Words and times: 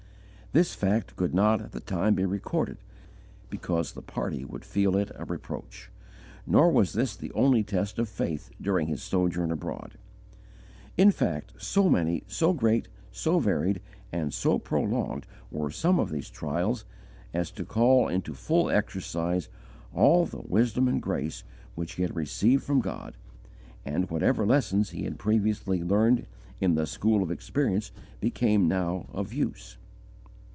This 0.53 0.75
fact 0.75 1.15
could 1.15 1.33
not 1.33 1.61
at 1.61 1.71
the 1.71 1.79
time 1.79 2.13
be 2.13 2.25
recorded 2.25 2.75
because 3.49 3.93
the 3.93 4.01
party 4.01 4.43
would 4.43 4.65
feel 4.65 4.97
it 4.97 5.09
a 5.15 5.23
reproach. 5.23 5.89
Nor 6.45 6.73
was 6.73 6.91
this 6.91 7.15
the 7.15 7.31
only 7.31 7.63
test 7.63 7.97
of 7.97 8.09
faith 8.09 8.49
during 8.61 8.87
his 8.87 9.01
sojourn 9.01 9.49
abroad; 9.49 9.93
in 10.97 11.09
fact 11.09 11.53
so 11.57 11.87
many, 11.89 12.23
so 12.27 12.51
great, 12.51 12.89
so 13.13 13.39
varied, 13.39 13.79
and 14.11 14.33
so 14.33 14.59
prolonged 14.59 15.25
were 15.51 15.71
some 15.71 16.01
of 16.01 16.09
these 16.11 16.29
trials, 16.29 16.83
as 17.33 17.49
to 17.51 17.63
call 17.63 18.09
into 18.09 18.33
full 18.33 18.69
exercise 18.69 19.47
all 19.93 20.25
the 20.25 20.41
wisdom 20.41 20.89
and 20.89 21.01
grace 21.01 21.45
which 21.75 21.93
he 21.93 22.01
had 22.01 22.13
received 22.17 22.65
from 22.65 22.81
God, 22.81 23.15
and 23.85 24.09
whatever 24.09 24.45
lessons 24.45 24.89
he 24.89 25.05
had 25.05 25.17
previously 25.17 25.81
learned 25.81 26.25
in 26.59 26.75
the 26.75 26.85
school 26.85 27.23
of 27.23 27.31
experience 27.31 27.93
became 28.19 28.67
now 28.67 29.07
of 29.13 29.31
use. 29.31 29.77